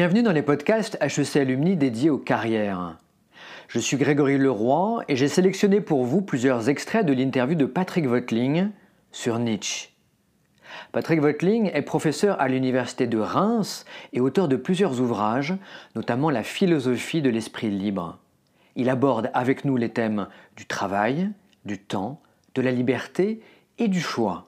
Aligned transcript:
Bienvenue 0.00 0.22
dans 0.22 0.30
les 0.30 0.42
podcasts 0.42 0.96
HEC 1.00 1.34
Alumni 1.34 1.74
dédiés 1.74 2.08
aux 2.08 2.18
carrières. 2.18 2.98
Je 3.66 3.80
suis 3.80 3.96
Grégory 3.96 4.38
Leroy 4.38 5.02
et 5.08 5.16
j'ai 5.16 5.26
sélectionné 5.26 5.80
pour 5.80 6.04
vous 6.04 6.22
plusieurs 6.22 6.68
extraits 6.68 7.04
de 7.04 7.12
l'interview 7.12 7.56
de 7.56 7.64
Patrick 7.64 8.06
Voetling 8.06 8.68
sur 9.10 9.40
Nietzsche. 9.40 9.88
Patrick 10.92 11.20
Voetling 11.20 11.72
est 11.74 11.82
professeur 11.82 12.40
à 12.40 12.46
l'université 12.46 13.08
de 13.08 13.18
Reims 13.18 13.84
et 14.12 14.20
auteur 14.20 14.46
de 14.46 14.54
plusieurs 14.54 15.00
ouvrages, 15.00 15.56
notamment 15.96 16.30
La 16.30 16.44
philosophie 16.44 17.20
de 17.20 17.30
l'esprit 17.30 17.68
libre. 17.68 18.20
Il 18.76 18.90
aborde 18.90 19.32
avec 19.34 19.64
nous 19.64 19.76
les 19.76 19.90
thèmes 19.90 20.28
du 20.56 20.64
travail, 20.64 21.28
du 21.64 21.76
temps, 21.76 22.22
de 22.54 22.62
la 22.62 22.70
liberté 22.70 23.40
et 23.78 23.88
du 23.88 24.00
choix 24.00 24.47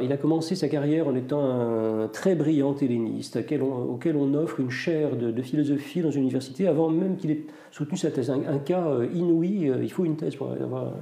il 0.00 0.12
a 0.12 0.16
commencé 0.16 0.54
sa 0.54 0.68
carrière 0.68 1.08
en 1.08 1.14
étant 1.14 1.42
un 1.42 2.08
très 2.08 2.34
brillant 2.34 2.74
helléniste, 2.76 3.36
auquel 3.36 4.16
on, 4.16 4.34
offre 4.34 4.60
une 4.60 4.70
chaire 4.70 5.16
de, 5.16 5.42
philosophie 5.42 6.00
dans 6.00 6.10
une 6.10 6.22
université 6.22 6.66
avant 6.66 6.88
même 6.88 7.16
qu'il 7.16 7.30
ait 7.30 7.44
soutenu 7.70 7.98
sa 7.98 8.10
thèse. 8.10 8.30
Un, 8.30 8.58
cas 8.58 8.86
euh, 8.86 9.08
inouï, 9.12 9.68
euh, 9.68 9.82
il 9.82 9.92
faut 9.92 10.04
une 10.04 10.16
thèse 10.16 10.36
pour 10.36 10.52
avoir 10.52 10.92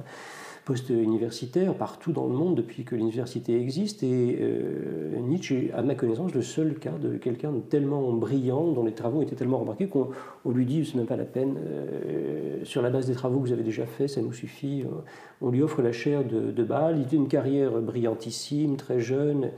post-universitaire 0.65 1.73
partout 1.73 2.11
dans 2.11 2.27
le 2.27 2.33
monde 2.33 2.55
depuis 2.55 2.83
que 2.83 2.95
l'université 2.95 3.59
existe. 3.59 4.03
Et 4.03 4.37
euh, 4.41 5.00
Nietzsche 5.31 5.67
est, 5.67 5.71
à 5.73 5.81
ma 5.81 5.95
connaissance, 5.95 6.33
le 6.33 6.41
seul 6.41 6.75
cas 6.75 6.91
de 7.01 7.17
quelqu'un 7.17 7.53
tellement 7.69 8.11
brillant, 8.13 8.71
dont 8.71 8.83
les 8.83 8.93
travaux 8.93 9.21
étaient 9.21 9.35
tellement 9.35 9.59
remarqués 9.59 9.87
qu'on 9.87 10.09
lui 10.45 10.65
dit 10.65 10.85
c'est 10.85 10.95
même 10.95 11.07
pas 11.07 11.15
la 11.15 11.25
peine, 11.25 11.55
euh, 11.57 12.59
sur 12.63 12.81
la 12.81 12.89
base 12.89 13.07
des 13.07 13.13
travaux 13.13 13.39
que 13.39 13.47
vous 13.47 13.53
avez 13.53 13.63
déjà 13.63 13.85
faits, 13.85 14.09
ça 14.09 14.21
nous 14.21 14.33
suffit. 14.33 14.83
Euh, 14.83 15.01
on 15.41 15.49
lui 15.49 15.63
offre 15.63 15.81
la 15.81 15.91
chaire 15.91 16.23
de, 16.23 16.51
de 16.51 16.63
Bâle. 16.63 16.99
Il 16.99 17.15
a 17.15 17.19
une 17.19 17.27
carrière 17.27 17.81
brillantissime, 17.81 18.75
très 18.75 18.99
jeune. 18.99 19.51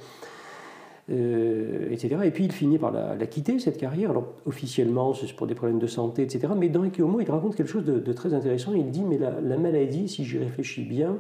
Euh, 1.09 1.92
etc. 1.92 2.16
Et 2.23 2.31
puis 2.31 2.45
il 2.45 2.52
finit 2.53 2.78
par 2.78 2.92
la, 2.92 3.17
quitter, 3.28 3.59
cette 3.59 3.78
carrière. 3.78 4.11
Alors 4.11 4.36
officiellement, 4.45 5.14
c'est 5.14 5.33
pour 5.36 5.48
des 5.48 5.55
problèmes 5.55 5.80
de 5.80 5.88
santé, 5.88 6.23
etc. 6.23 6.53
Mais 6.58 6.70
dans 6.70 6.86
Ekeomo, 6.86 7.20
il 7.20 7.30
raconte 7.30 7.55
quelque 7.55 7.70
chose 7.70 7.83
de, 7.83 8.14
très 8.14 8.33
intéressant. 8.33 8.73
Il 8.73 8.89
dit, 8.89 9.03
mais 9.03 9.17
la, 9.17 9.58
maladie, 9.58 10.08
si 10.08 10.23
j'y 10.23 10.38
réfléchis 10.38 10.83
bien, 10.83 11.17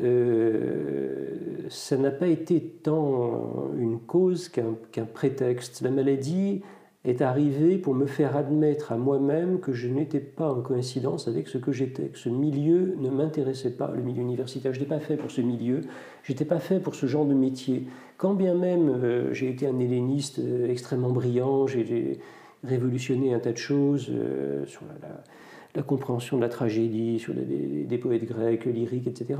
euh, 0.00 1.66
ça 1.68 1.96
n'a 1.96 2.10
pas 2.10 2.28
été 2.28 2.60
tant 2.60 3.72
une 3.76 3.98
cause 4.00 4.48
qu'un 4.48 5.04
prétexte. 5.12 5.82
La 5.82 5.90
maladie 5.90 6.62
est 7.04 7.22
arrivée 7.22 7.78
pour 7.78 7.94
me 7.94 8.06
faire 8.06 8.36
admettre 8.36 8.92
à 8.92 8.96
moi-même 8.96 9.60
que 9.60 9.72
je 9.72 9.88
n'étais 9.88 10.20
pas 10.20 10.52
en 10.52 10.60
coïncidence 10.60 11.28
avec 11.28 11.48
ce 11.48 11.58
que 11.58 11.72
j'étais, 11.72 12.08
que 12.08 12.18
ce 12.18 12.28
milieu 12.28 12.96
ne 12.98 13.08
m'intéressait 13.08 13.76
pas, 13.76 13.92
le 13.94 14.02
milieu 14.02 14.22
universitaire. 14.22 14.74
Je 14.74 14.80
n'étais 14.80 14.88
pas 14.88 15.00
fait 15.00 15.16
pour 15.16 15.30
ce 15.30 15.40
milieu, 15.40 15.80
je 16.22 16.32
n'étais 16.32 16.44
pas 16.44 16.58
fait 16.58 16.80
pour 16.80 16.94
ce 16.94 17.06
genre 17.06 17.24
de 17.24 17.34
métier. 17.34 17.86
Quand 18.16 18.34
bien 18.34 18.54
même 18.54 18.88
euh, 18.88 19.32
j'ai 19.32 19.48
été 19.48 19.66
un 19.66 19.78
helléniste 19.78 20.40
euh, 20.40 20.68
extrêmement 20.68 21.10
brillant, 21.10 21.66
j'ai 21.66 22.18
révolutionné 22.64 23.34
un 23.34 23.38
tas 23.38 23.52
de 23.52 23.58
choses 23.58 24.08
euh, 24.10 24.64
sur 24.66 24.82
la, 25.02 25.82
compréhension 25.82 26.36
de 26.36 26.42
la 26.42 26.48
tragédie, 26.48 27.20
sur 27.20 27.32
des 27.34 27.98
poètes 27.98 28.24
grecs, 28.24 28.64
lyriques, 28.64 29.06
etc. 29.06 29.38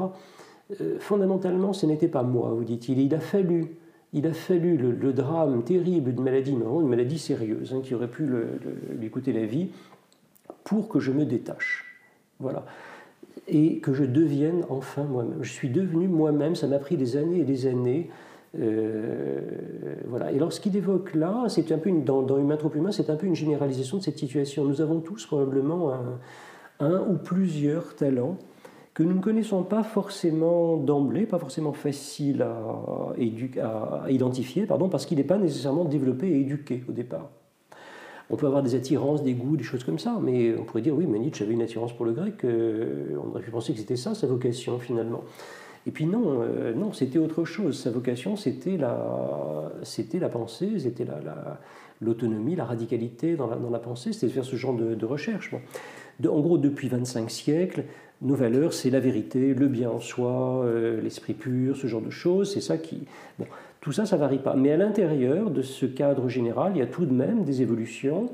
fondamentalement, 1.01 1.73
ce 1.73 1.85
n'était 1.85 2.07
pas 2.07 2.23
moi, 2.23 2.51
vous 2.51 2.63
dit-il. 2.63 3.01
Il 3.01 3.13
a 3.13 3.19
fallu, 3.19 3.75
il 4.13 4.25
a 4.25 4.33
fallu 4.33 4.77
le, 4.77 5.13
drame 5.13 5.65
terrible 5.65 6.15
d'une 6.15 6.23
maladie, 6.23 6.55
non, 6.55 6.81
une 6.81 6.87
maladie 6.87 7.19
sérieuse, 7.19 7.75
hein, 7.75 7.81
qui 7.83 7.93
aurait 7.93 8.07
pu 8.07 8.29
lui 8.97 9.11
coûter 9.11 9.33
la 9.33 9.47
vie, 9.47 9.71
pour 10.63 10.89
que 10.89 11.01
je 11.01 11.11
me 11.11 11.25
détache. 11.25 11.85
Voilà 12.39 12.65
et 13.49 13.79
que 13.79 13.95
je 13.95 14.05
devienne 14.05 14.65
enfin 14.69 15.05
moi-même. 15.05 15.43
Je 15.43 15.53
suis 15.53 15.71
devenu 15.71 16.09
moi-même, 16.09 16.55
ça 16.55 16.67
m'a 16.67 16.79
pris 16.79 16.97
des 16.97 17.17
années 17.17 17.41
et 17.41 17.45
des 17.45 17.67
années 17.67 18.11
euh, 18.59 19.41
voilà. 20.07 20.33
Et 20.33 20.39
lorsqu'il 20.39 20.77
évoque 20.77 21.15
là, 21.15 21.45
c'est 21.49 21.73
un 21.73 21.79
peu 21.79 21.91
dans, 21.91 22.23
dans 22.23 22.39
Humain 22.39 22.57
trop 22.57 22.73
humain, 22.75 22.93
c'est 22.93 23.11
un 23.11 23.17
peu 23.17 23.27
une 23.27 23.35
généralisation 23.35 23.99
de 23.99 24.03
cette 24.03 24.19
situation. 24.19 24.65
Nous 24.65 24.81
avons 24.81 25.01
tous 25.01 25.27
probablement 25.27 25.93
un, 26.81 27.01
ou 27.09 27.17
plusieurs 27.17 27.95
talents 27.97 28.37
que 28.95 29.03
nous 29.03 29.15
ne 29.15 29.21
connaissons 29.21 29.63
pas 29.63 29.83
forcément 29.85 30.77
d'emblée, 30.77 31.27
pas 31.27 31.39
forcément 31.39 31.73
facile 31.73 32.43
à, 32.43 33.15
à 34.05 34.11
identifier, 34.11 34.67
pardon, 34.67 34.89
parce 34.89 35.07
qu'il 35.07 35.19
n'est 35.19 35.25
pas 35.25 35.39
nécessairement 35.39 35.85
développé 35.85 36.29
et 36.29 36.41
éduqué 36.41 36.83
au 36.89 36.93
départ. 36.93 37.29
On 38.31 38.37
peut 38.37 38.47
avoir 38.47 38.63
des 38.63 38.75
attirances, 38.75 39.23
des 39.23 39.35
goûts, 39.35 39.57
des 39.57 39.65
choses 39.65 39.85
comme 39.85 39.99
ça, 39.99 40.19
mais 40.21 40.55
on 40.59 40.65
pourrait 40.65 40.83
dire 40.83 40.95
oui, 40.95 41.07
mais 41.07 41.19
Nietzsche 41.19 41.45
avait 41.45 41.55
une 41.55 41.63
attirance 41.63 41.95
pour 41.95 42.05
le 42.05 42.13
grec, 42.13 42.45
euh, 42.45 43.17
on 43.25 43.31
aurait 43.31 43.41
pu 43.41 43.51
penser 43.51 43.73
que 43.73 43.79
c'était 43.79 43.97
ça 43.97 44.15
sa 44.15 44.27
vocation 44.27 44.79
finalement. 44.79 45.23
Et 45.87 45.91
puis 45.91 46.07
non, 46.07 46.43
euh, 46.43 46.75
non 46.75 46.93
c'était 46.93 47.19
autre 47.19 47.45
chose. 47.45 47.79
Sa 47.79 47.91
vocation, 47.91 48.37
c'était 48.37 48.77
la, 48.77 49.73
c'était 49.83 50.19
la 50.19 50.29
pensée, 50.29 50.79
c'était 50.79 51.05
la, 51.05 51.61
l'autonomie, 52.01 52.57
la, 52.57 52.65
radicalité 52.65 53.37
dans 53.37 53.47
la, 53.47 53.57
dans 53.57 53.71
la 53.71 53.79
pensée, 53.79 54.13
c'était 54.13 54.27
de 54.27 54.33
faire 54.33 54.45
ce 54.45 54.57
genre 54.57 54.75
de, 54.75 55.07
recherche. 55.07 55.55
en 55.55 56.41
gros, 56.41 56.59
depuis 56.59 56.89
25 56.89 57.31
siècles, 57.31 57.85
nos 58.21 58.35
valeurs, 58.35 58.73
c'est 58.73 58.91
la 58.91 59.01
vérité, 59.01 59.55
le 59.55 59.69
bien 59.69 59.91
en 59.91 60.01
soi, 60.01 60.65
euh, 60.65 61.01
l'esprit 61.01 61.35
pur, 61.35 61.77
ce 61.77 61.87
genre 61.87 62.03
de 62.03 62.11
choses. 62.11 62.53
C'est 62.53 62.61
ça 62.61 62.77
qui. 62.77 63.05
Bon, 63.39 63.47
tout 63.81 63.93
ça, 63.93 64.07
ça 64.07 64.17
varie 64.17 64.39
pas. 64.39 64.55
Mais 64.55 64.73
à 64.73 64.77
l'intérieur 64.77 65.51
de 65.51 65.63
ce 65.63 65.87
cadre 65.87 66.29
général, 66.29 66.73
il 66.75 66.79
y 66.79 66.83
a 66.83 66.87
tout 66.87 67.07
de 67.07 67.13
même 67.13 67.45
des 67.45 67.63
évolutions. 67.63 68.29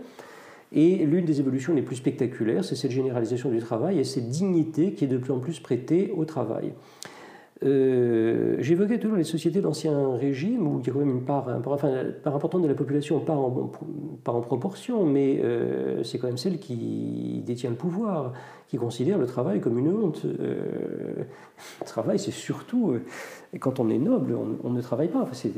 Et 0.73 1.05
l'une 1.07 1.25
des 1.25 1.39
évolutions 1.39 1.75
les 1.75 1.83
plus 1.83 1.97
spectaculaires, 1.97 2.65
c'est 2.65 2.75
cette 2.75 2.91
généralisation 2.91 3.51
du 3.51 3.59
travail 3.59 4.01
et 4.01 4.05
cette 4.05 4.29
dignité 4.29 4.93
qui 4.93 5.05
est 5.05 5.09
de 5.09 5.19
plus 5.19 5.33
en 5.33 5.39
plus 5.39 5.61
prêtée 5.61 6.13
au 6.17 6.25
travail. 6.25 6.73
Euh, 7.65 8.57
j'évoquais 8.59 8.99
toujours 8.99 9.17
les 9.17 9.25
sociétés 9.25 9.61
d'ancien 9.61 10.17
régime 10.17 10.67
où 10.67 10.81
il 10.81 10.87
y 10.87 10.91
a 10.91 10.93
quand 10.93 10.99
même 10.99 11.11
une 11.11 11.25
part, 11.25 11.49
enfin, 11.67 11.91
part 12.23 12.35
importante 12.35 12.63
de 12.63 12.69
la 12.69 12.75
population, 12.75 13.21
pas 13.21 13.35
en, 13.35 14.41
proportion, 14.43 15.07
mais 15.07 15.41
euh, 15.43 16.03
c'est 16.03 16.19
quand 16.19 16.27
même 16.27 16.37
celle 16.37 16.59
qui 16.59 17.43
détient 17.47 17.71
le 17.71 17.77
pouvoir, 17.77 18.33
qui 18.69 18.77
considère 18.77 19.17
le 19.19 19.27
travail 19.27 19.61
comme 19.61 19.79
une 19.79 19.89
honte. 19.89 20.23
Euh, 20.25 21.25
le 21.81 21.87
travail, 21.87 22.19
c'est 22.19 22.33
surtout, 22.33 22.99
quand 23.61 23.81
on 23.81 23.89
est 23.89 23.99
noble, 23.99 24.37
on, 24.63 24.71
ne 24.71 24.83
travaille 24.83 25.09
pas. 25.09 25.27
c'est 25.33 25.53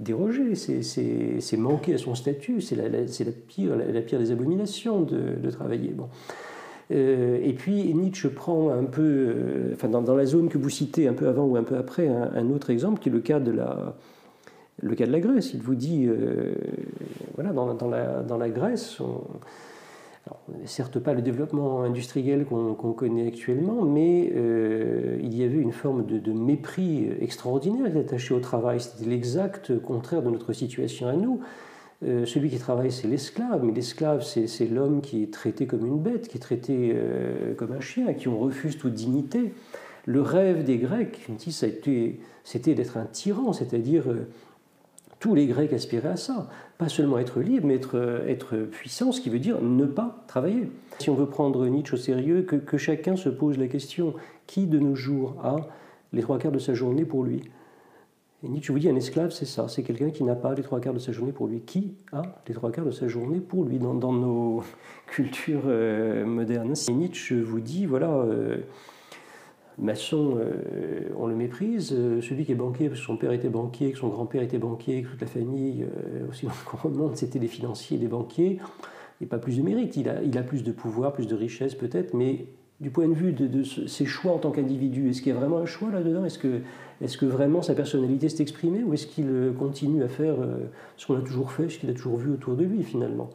déroger, 0.00 0.56
c'est 0.56 1.56
manquer 1.56 1.94
à 1.94 1.98
son 1.98 2.16
statut, 2.16 2.60
c'est 2.60 2.74
la, 2.74 3.32
pire, 3.46 4.18
des 4.18 4.32
abominations 4.32 5.02
de, 5.02 5.50
travailler. 5.50 5.94
Euh, 6.94 7.40
et 7.42 7.52
puis 7.52 7.92
Nietzsche 7.94 8.28
prend 8.28 8.70
un 8.70 8.84
peu, 8.84 9.02
euh, 9.02 9.72
enfin 9.74 9.88
dans, 9.88 10.14
la 10.14 10.26
zone 10.26 10.48
que 10.48 10.58
vous 10.58 10.70
citez 10.70 11.08
un 11.08 11.12
peu 11.12 11.28
avant 11.28 11.44
ou 11.44 11.56
un 11.56 11.64
peu 11.64 11.76
après, 11.76 12.06
un, 12.08 12.50
autre 12.50 12.70
exemple 12.70 13.00
qui 13.00 13.08
est 13.08 13.12
le 13.12 13.20
cas 13.20 13.40
de 13.40 13.50
la, 13.50 13.94
le 14.80 14.94
cas 14.94 15.06
de 15.06 15.12
la 15.12 15.20
Grèce. 15.20 15.54
Il 15.54 15.62
vous 15.62 15.74
dit, 15.74 16.06
euh, 16.06 16.54
voilà, 17.34 17.52
dans, 17.52 17.74
dans, 17.74 17.88
la, 17.88 18.22
dans, 18.22 18.36
la, 18.36 18.48
Grèce, 18.48 19.00
on, 19.00 19.22
certes 20.66 21.00
pas 21.00 21.14
le 21.14 21.22
développement 21.22 21.82
industriel 21.82 22.44
qu'on 22.44 22.74
connaît 22.74 23.26
actuellement, 23.26 23.82
mais 23.82 24.32
il 25.20 25.36
y 25.36 25.44
avait 25.44 25.58
une 25.58 25.72
forme 25.72 26.06
de 26.06 26.32
mépris 26.32 27.10
extraordinaire 27.20 27.94
attaché 27.96 28.32
au 28.32 28.40
travail. 28.40 28.80
C'était 28.80 29.10
l'exact 29.10 29.78
contraire 29.80 30.22
de 30.22 30.30
notre 30.30 30.54
situation 30.54 31.08
à 31.08 31.12
nous. 31.12 31.40
Euh, 32.02 32.26
celui 32.26 32.50
qui 32.50 32.58
travaille, 32.58 32.92
c'est 32.92 33.08
l'esclave, 33.08 33.62
mais 33.62 33.72
l'esclave, 33.72 34.22
c'est 34.22 34.66
l'homme 34.66 35.00
qui 35.00 35.22
est 35.22 35.32
traité 35.32 35.66
comme 35.66 35.86
une 35.86 35.98
bête, 35.98 36.28
qui 36.28 36.36
est 36.36 36.40
traité 36.40 36.92
euh, 36.94 37.54
comme 37.54 37.72
un 37.72 37.80
chien, 37.80 38.06
à 38.08 38.14
qui 38.14 38.28
on 38.28 38.38
refuse 38.38 38.76
toute 38.76 38.94
dignité. 38.94 39.54
Le 40.06 40.20
rêve 40.20 40.64
des 40.64 40.76
Grecs, 40.76 41.26
c'était 42.44 42.74
d'être 42.74 42.96
un 42.98 43.06
tyran, 43.06 43.52
c'est-à-dire 43.52 44.10
euh, 44.10 44.28
tous 45.18 45.34
les 45.34 45.46
Grecs 45.46 45.72
aspiraient 45.72 46.10
à 46.10 46.16
ça. 46.16 46.50
Pas 46.76 46.88
seulement 46.88 47.18
être 47.18 47.40
libre, 47.40 47.66
mais 47.66 47.80
être, 48.28 48.56
puissant, 48.70 49.12
ce 49.12 49.20
qui 49.20 49.30
veut 49.30 49.38
dire 49.38 49.62
ne 49.62 49.86
pas 49.86 50.22
travailler. 50.26 50.68
Si 50.98 51.08
on 51.08 51.14
veut 51.14 51.26
prendre 51.26 51.66
Nietzsche 51.66 51.94
au 51.94 51.96
sérieux, 51.96 52.42
que 52.42 52.76
chacun 52.76 53.16
se 53.16 53.28
pose 53.30 53.56
la 53.56 53.68
question 53.68 54.14
qui 54.46 54.66
de 54.66 54.78
nos 54.78 54.94
jours 54.94 55.36
a 55.42 55.56
les 56.12 56.20
trois 56.20 56.38
quarts 56.38 56.52
de 56.52 56.58
sa 56.58 56.74
journée 56.74 57.04
pour 57.04 57.24
lui? 57.24 57.42
Et 58.44 58.48
Nietzsche 58.48 58.72
vous 58.72 58.78
dit 58.78 58.90
un 58.90 58.96
esclave, 58.96 59.30
c'est 59.30 59.46
ça, 59.46 59.68
c'est 59.68 59.82
quelqu'un 59.82 60.10
qui 60.10 60.22
n'a 60.22 60.34
pas 60.34 60.54
les 60.54 60.62
trois 60.62 60.78
quarts 60.78 60.92
de 60.92 60.98
sa 60.98 61.12
journée 61.12 61.32
pour 61.32 61.46
lui. 61.46 61.62
Qui 61.62 61.94
a 62.12 62.22
les 62.46 62.52
trois 62.52 62.70
quarts 62.70 62.84
de 62.84 62.90
sa 62.90 63.08
journée 63.08 63.40
pour 63.40 63.64
lui? 63.64 63.78
Dans, 63.78 63.94
nos 63.94 64.62
cultures 65.06 65.62
euh, 65.64 66.26
modernes. 66.26 66.74
Et 66.88 66.92
Nietzsche 66.92 67.40
vous 67.40 67.60
dit, 67.60 67.86
voilà, 67.86 68.10
euh, 68.10 68.58
maçon, 69.78 70.36
euh, 70.38 71.08
on 71.16 71.26
le 71.26 71.34
méprise, 71.34 71.88
celui 72.20 72.44
qui 72.44 72.52
est 72.52 72.56
banquier, 72.56 72.88
parce 72.88 73.00
que 73.00 73.06
son 73.06 73.16
père 73.16 73.32
était 73.32 73.48
banquier, 73.48 73.92
que 73.92 73.98
son 73.98 74.08
grand-père 74.08 74.42
était 74.42 74.58
banquier, 74.58 75.02
que 75.02 75.08
toute 75.08 75.22
la 75.22 75.26
famille, 75.26 75.86
aussi 76.28 76.46
qu'on 76.66 76.88
remonte, 76.88 77.16
c'était 77.16 77.38
des 77.38 77.48
financiers, 77.48 77.96
des 77.96 78.08
banquiers, 78.08 78.58
il 79.22 79.28
pas 79.28 79.38
plus 79.38 79.56
de 79.56 79.62
mérite, 79.62 79.96
il 79.96 80.08
a, 80.10 80.22
il 80.22 80.36
a 80.36 80.42
plus 80.42 80.62
de 80.64 80.72
pouvoir, 80.72 81.14
plus 81.14 81.26
de 81.26 81.34
richesse 81.34 81.74
peut-être, 81.74 82.12
mais 82.12 82.46
du 82.84 82.90
point 82.90 83.08
de 83.08 83.14
vue 83.14 83.32
de, 83.32 83.62
ses 83.62 84.04
choix 84.04 84.32
en 84.32 84.38
tant 84.38 84.50
qu'individu, 84.50 85.08
est-ce 85.08 85.22
qu'il 85.22 85.32
y 85.32 85.34
a 85.34 85.38
vraiment 85.38 85.56
un 85.56 85.64
choix 85.64 85.90
là-dedans 85.90 86.26
Est-ce 86.26 86.38
que, 86.38 86.60
est 87.00 87.16
que 87.16 87.24
vraiment 87.24 87.62
sa 87.62 87.72
personnalité 87.72 88.28
s'est 88.28 88.42
exprimée 88.42 88.84
ou 88.84 88.92
est-ce 88.92 89.06
qu'il 89.06 89.26
euh, 89.26 89.52
continue 89.52 90.02
à 90.02 90.08
faire 90.08 90.34
euh, 90.38 90.66
ce 90.98 91.06
qu'on 91.06 91.16
a 91.16 91.22
toujours 91.22 91.50
fait, 91.50 91.70
ce 91.70 91.78
qu'il 91.78 91.88
a 91.88 91.94
toujours 91.94 92.18
vu 92.18 92.30
autour 92.30 92.56
de 92.56 92.64
lui 92.64 92.82
finalement? 92.82 93.30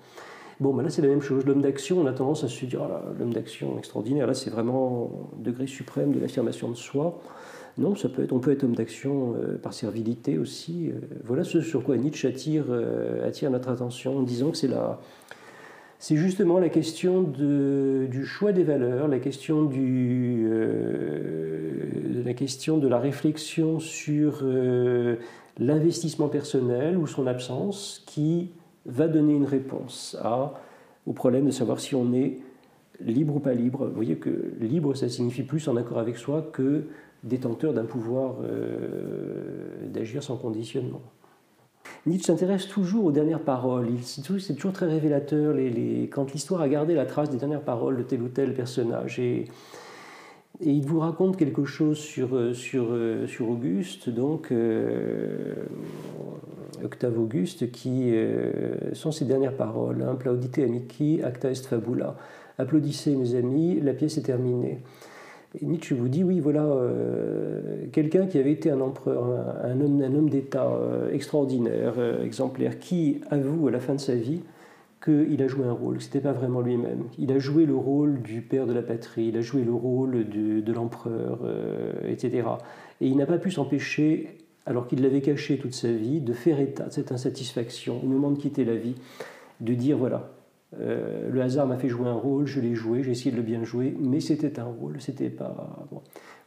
Bon, 0.60 0.72
ben 0.72 0.84
là 0.84 0.92
c'est 0.92 1.02
la 1.02 1.08
même 1.08 1.24
chose. 1.24 1.48
L'homme 1.48 1.64
d'action, 1.64 2.00
on 2.00 2.06
a 2.06 2.14
tendance 2.14 2.44
à 2.44 2.48
se 2.48 2.64
dire, 2.64 2.80
oh 2.84 3.16
l'homme 3.18 3.34
d'action 3.34 3.76
extraordinaire, 3.80 4.28
là 4.28 4.36
c'est 4.36 4.52
vraiment 4.52 5.10
degré 5.40 5.66
suprême 5.66 6.14
de 6.14 6.20
l'affirmation 6.20 6.70
de 6.70 6.76
soi. 6.76 7.20
Non, 7.80 7.96
ça 7.96 8.08
peut 8.08 8.26
être, 8.26 8.34
on 8.34 8.40
peut 8.40 8.52
être 8.52 8.64
homme 8.64 8.76
d'action 8.76 9.34
par 9.64 9.74
servilité 9.74 10.38
aussi. 10.38 10.92
voilà 11.24 11.44
ce 11.44 11.62
sur 11.62 11.84
quoi 11.84 11.98
Nietzsche 11.98 12.28
attire, 12.28 12.66
attire 13.26 13.50
notre 13.50 13.70
attention 13.70 14.18
en 14.18 14.22
disant 14.22 14.52
que 14.52 14.58
c'est 14.58 14.68
la, 14.68 15.00
c'est 16.00 16.16
justement 16.16 16.60
la 16.60 16.70
question 16.70 17.22
du 17.22 18.26
choix 18.26 18.54
des 18.54 18.64
valeurs, 18.64 19.10
la 19.10 19.20
question, 19.20 19.70
euh, 19.76 20.80
de 22.24 22.88
la 22.88 23.00
réflexion 23.00 23.80
sur 23.80 24.40
euh, 24.44 25.18
l'investissement 25.58 26.30
personnel 26.30 26.98
ou 26.98 27.06
son 27.06 27.28
absence 27.28 28.02
qui 28.06 28.50
va 28.86 29.10
donner 29.10 29.34
une 29.34 29.46
réponse 29.46 30.18
au 31.06 31.14
problème 31.14 31.46
de 31.46 31.52
savoir 31.52 31.82
si 31.82 31.96
on 31.96 32.14
est 32.14 32.38
libre 33.02 33.36
ou 33.36 33.40
pas 33.40 33.54
libre. 33.54 33.88
Vous 33.88 33.96
voyez 33.96 34.16
que 34.16 34.54
libre, 34.62 34.96
ça 34.96 35.10
signifie 35.10 35.44
plus 35.44 35.68
en 35.68 35.76
accord 35.76 36.00
avec 36.00 36.16
soi 36.16 36.50
que 36.54 36.86
détenteur 37.24 37.74
d'un 37.74 37.84
pouvoir 37.84 38.36
euh, 38.42 39.86
d'agir 39.88 40.24
sans 40.24 40.38
conditionnement. 40.38 41.02
Nietzsche 42.06 42.28
s'intéresse 42.28 42.68
toujours 42.68 43.06
aux 43.06 43.12
dernières 43.12 43.42
paroles. 43.42 43.88
C'est 44.04 44.22
toujours, 44.22 44.74
très 44.74 44.88
révélateur 44.88 45.56
quand 46.12 46.32
l'histoire 46.34 46.62
a 46.62 46.70
gardé 46.70 46.96
la 46.96 47.06
trace 47.06 47.30
des 47.30 47.38
dernières 47.38 47.64
paroles 47.64 47.98
de 47.98 48.04
tel 48.04 48.22
ou 48.22 48.30
tel 48.30 48.54
personnage. 48.54 49.20
Et, 49.20 49.46
il 50.62 50.86
vous 50.86 51.00
raconte 51.00 51.38
quelque 51.38 51.64
chose 51.64 52.00
sur, 52.00 52.34
Auguste, 53.42 54.10
donc 54.10 54.52
euh, 54.52 55.54
Octave 56.84 57.18
Auguste, 57.18 57.72
qui 57.72 58.12
euh, 58.14 58.94
sont 58.94 59.14
ses 59.14 59.24
dernières 59.24 59.56
paroles. 59.56 60.02
Hein, 60.02 60.16
Plaudite 60.16 60.60
amici, 60.60 61.22
acta 61.24 61.50
est 61.50 61.66
fabula. 61.66 62.18
Applaudissez 62.58 63.16
mes 63.16 63.36
amis, 63.36 63.80
la 63.80 63.94
pièce 63.94 64.18
est 64.18 64.24
terminée. 64.24 64.82
Nietzsche 65.62 65.96
vous 65.96 66.10
dit, 66.10 66.24
oui, 66.24 66.40
voilà, 66.40 66.64
euh, 66.64 67.88
quelqu'un 67.92 68.28
qui 68.28 68.38
avait 68.38 68.52
été 68.52 68.70
un 68.70 68.82
empereur, 68.82 69.26
un, 69.64 69.82
homme, 69.82 70.30
d'État 70.30 70.68
euh, 70.68 71.12
extraordinaire, 71.12 71.96
euh, 71.98 72.24
exemplaire, 72.24 72.78
qui 72.78 73.22
avoue 73.32 73.68
à 73.68 73.72
la 73.72 73.80
fin 73.80 73.96
de 73.96 74.00
sa 74.00 74.14
vie 74.14 74.42
qu'il 75.04 75.42
a 75.42 75.48
joué 75.48 75.66
un 75.66 75.72
rôle, 75.72 75.98
que 75.98 76.04
ce 76.04 76.08
n'était 76.08 76.20
pas 76.20 76.34
vraiment 76.34 76.62
lui-même. 76.62 77.06
Il 77.18 77.32
a 77.32 77.40
joué 77.40 77.66
le 77.66 77.76
rôle 77.76 78.22
du 78.22 78.42
père 78.42 78.68
de 78.68 78.74
la 78.74 78.84
patrie, 78.84 79.28
il 79.28 79.38
a 79.38 79.42
joué 79.42 79.64
le 79.64 79.74
rôle 79.74 80.28
de 80.30 80.74
l'empereur, 80.74 81.40
etc. 82.06 82.44
Et 83.00 83.08
il 83.08 83.16
n'a 83.16 83.26
pas 83.26 83.38
pu 83.38 83.50
s'empêcher, 83.50 84.36
alors 84.66 84.88
qu'il 84.88 85.02
l'avait 85.02 85.22
caché 85.22 85.58
toute 85.58 85.74
sa 85.74 85.90
vie, 85.90 86.20
de 86.20 86.34
faire 86.34 86.60
état 86.60 86.88
de 86.88 86.92
cette 86.92 87.14
insatisfaction 87.14 88.04
au 88.04 88.08
moment 88.08 88.30
de 88.30 88.38
quitter 88.38 88.66
la 88.66 88.76
vie, 88.76 88.96
de 89.62 89.74
dire, 89.74 89.98
voilà, 89.98 90.30
euh, 90.80 91.30
le 91.32 91.42
hasard 91.42 91.66
m'a 91.66 91.78
fait 91.78 91.90
jouer 91.90 92.08
un 92.08 92.14
rôle, 92.14 92.46
je 92.46 92.60
l'ai 92.60 92.76
joué, 92.76 93.04
j'ai 93.04 93.12
essayé 93.12 93.32
de 93.32 93.38
le 93.38 93.42
bien 93.42 93.64
jouer, 93.64 93.96
mais 94.00 94.20
c'était 94.20 94.60
un 94.60 94.66
rôle, 94.66 95.02
c'était 95.02 95.30
pas. 95.30 95.88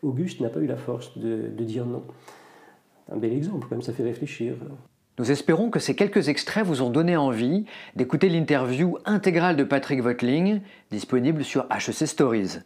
Auguste 0.02 0.40
n'a 0.40 0.48
pas 0.48 0.60
eu 0.60 0.66
la 0.66 0.76
force 0.76 1.16
de, 1.18 1.48
de 1.48 1.64
dire 1.64 1.86
non. 1.86 2.02
Un 3.10 3.16
bel 3.16 3.32
exemple, 3.32 3.66
quand 3.68 3.76
même, 3.76 3.82
ça 3.82 3.92
fait 3.92 4.04
réfléchir. 4.04 4.54
Nous 5.18 5.30
espérons 5.30 5.70
que 5.70 5.78
ces 5.78 5.94
quelques 5.94 6.28
extraits 6.28 6.64
vous 6.64 6.82
ont 6.82 6.90
donné 6.90 7.16
envie 7.16 7.66
d'écouter 7.96 8.28
l'interview 8.28 8.96
intégrale 9.04 9.56
de 9.56 9.64
Patrick 9.64 10.00
Votling, 10.00 10.60
disponible 10.90 11.44
sur 11.44 11.66
HEC 11.70 12.06
Stories. 12.06 12.60